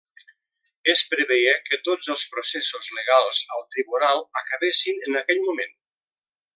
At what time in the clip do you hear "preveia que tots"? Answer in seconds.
1.11-2.09